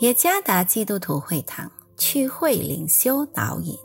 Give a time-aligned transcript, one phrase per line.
[0.00, 3.78] 耶加达基督徒会堂区会灵修导引，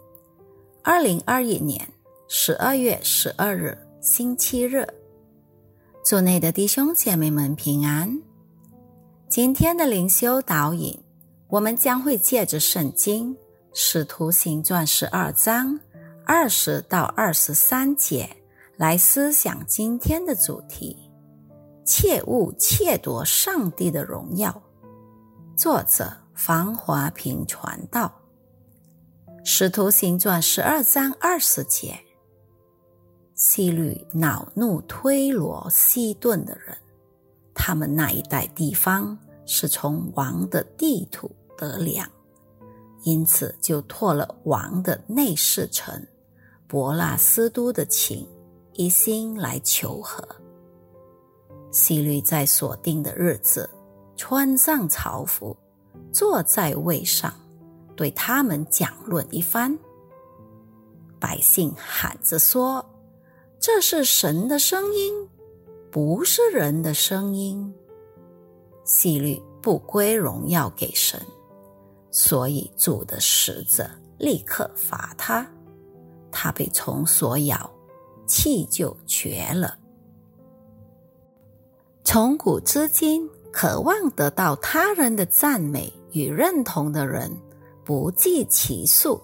[0.84, 1.88] 二零二一年
[2.28, 4.88] 十二月十二日星期日，
[6.04, 8.20] 组内的弟兄姐妹们平安。
[9.30, 10.98] 今天的灵修导引，
[11.48, 13.32] 我们将会借着圣经
[13.76, 15.80] 《使徒行传》十二章
[16.26, 18.28] 二十到二十三节
[18.78, 20.98] 来思想今天的主题：
[21.86, 24.60] 切勿窃夺上帝的荣耀。
[25.60, 28.10] 作者房华平传道，
[29.44, 32.00] 《使徒行传》十二章二十节。
[33.36, 36.78] 希律恼怒推罗、西顿的人，
[37.54, 42.10] 他们那一带地方是从王的地土得粮，
[43.04, 46.08] 因此就托了王的内侍臣
[46.70, 48.26] 伯纳斯都的情，
[48.76, 50.26] 一心来求和。
[51.70, 53.70] 希律在所定的日子。
[54.20, 55.56] 穿上朝服，
[56.12, 57.34] 坐在位上，
[57.96, 59.80] 对他们讲论一番。
[61.22, 62.86] 百姓喊着说
[63.62, 65.14] ：“这是神的声音，
[65.90, 67.74] 不是人的声音。”
[68.84, 71.18] 希律不归荣耀给神，
[72.12, 75.50] 所以主的使者立刻罚他，
[76.30, 77.72] 他被虫所咬，
[78.28, 79.78] 气就绝了。
[82.04, 83.26] 从古至今。
[83.52, 87.36] 渴望得到他人的赞美与认同的人
[87.84, 89.22] 不计其数。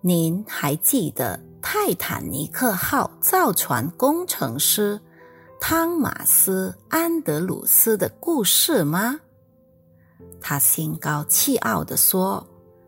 [0.00, 5.00] 您还记得泰坦尼克号造船工程师
[5.60, 9.20] 汤马斯·安德鲁斯的故事吗？
[10.40, 12.46] 他心高气傲地说：“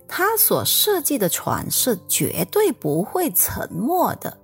[0.09, 4.37] 他所设计的船是绝对不会沉没的，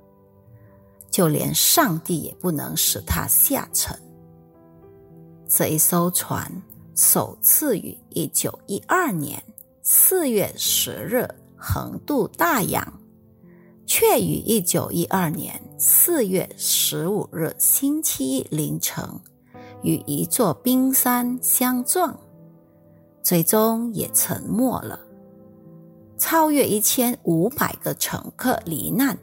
[1.11, 3.99] 就连上帝也不能使它下沉。”
[5.49, 6.47] 这一艘船
[6.95, 9.43] 首次于一九一二年
[9.83, 11.27] 四月十日
[11.57, 12.87] 横渡大洋，
[13.87, 19.03] 却于一九一二年四月十五日星期一凌晨
[19.83, 22.15] 与一座冰山相撞，
[23.23, 25.01] 最终也沉没了。
[26.19, 29.17] 超越一千五百个乘客罹难，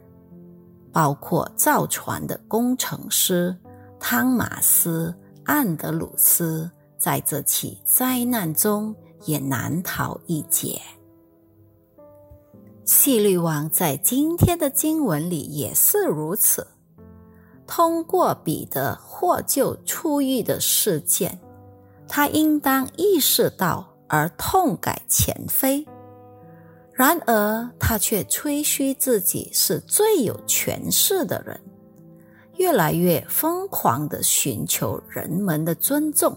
[0.91, 3.55] 包括造船的工程师
[3.99, 5.13] 汤马斯。
[5.45, 8.93] 安德鲁斯在这起灾难中
[9.25, 10.81] 也难逃一劫。
[12.83, 16.67] 希律王在今天的经文里也是如此。
[17.67, 21.39] 通过彼得获救出狱的事件，
[22.07, 25.83] 他应当意识到而痛改前非。
[26.93, 31.59] 然而，他却吹嘘自己是最有权势的人。
[32.57, 36.35] 越来越疯狂的寻求人们的尊重。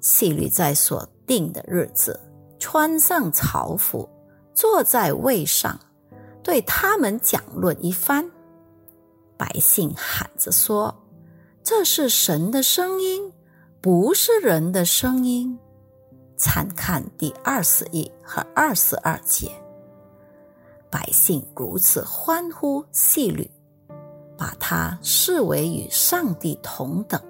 [0.00, 2.18] 希律在所定的日子
[2.58, 4.08] 穿上朝服，
[4.52, 5.78] 坐在位上，
[6.42, 8.30] 对他们讲论一番。
[9.36, 10.94] 百姓喊着说
[11.62, 13.32] ：“这是神的声音，
[13.80, 15.58] 不是人的声音。”
[16.36, 19.50] 参看第二十一和二十二节。
[20.90, 23.48] 百姓如此欢呼希律。
[24.42, 27.22] 把他视为与上帝同等，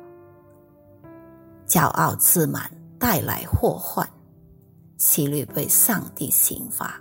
[1.68, 4.08] 骄傲自满带来祸患。
[4.96, 6.98] 希律被上帝刑罚，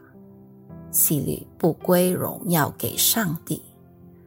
[0.92, 3.64] 希律不归荣耀给上帝，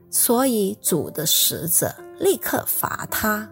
[0.09, 3.47] 所以主的使者立刻罚他。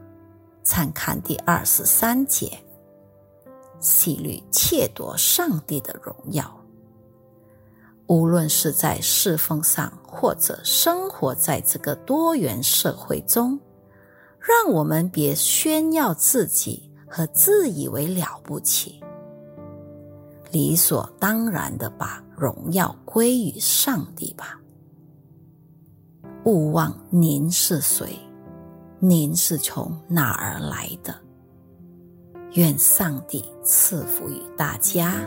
[0.65, 2.59] 参看第二十三节，
[3.79, 6.62] 希律窃夺上帝的荣耀。
[8.07, 13.59] 无论是在侍奉上，或者生活在这个多元社会中，
[14.39, 19.01] 让我们别炫耀自己和自以为了不起，
[20.51, 24.59] 理所当然的把荣耀归于上帝吧。
[26.45, 28.19] 勿忘您是谁，
[28.99, 31.15] 您是从哪儿来的。
[32.55, 35.25] 愿上帝赐福于大家。